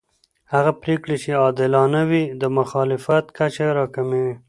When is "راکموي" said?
3.77-4.31